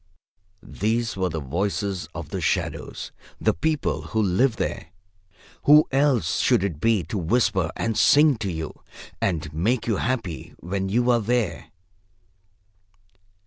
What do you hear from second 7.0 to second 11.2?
to whisper and sing to you and make you happy when you